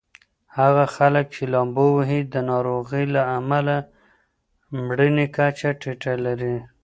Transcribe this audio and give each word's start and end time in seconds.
هغه 0.57 0.85
خلک 0.95 1.25
چې 1.35 1.43
لامبو 1.53 1.85
وهي 1.97 2.19
د 2.33 2.35
ناروغۍ 2.49 3.05
له 3.15 3.21
امله 3.37 3.75
مړینې 4.85 5.27
کچه 5.35 5.69
ټیټه 5.81 6.13
لري. 6.25 6.57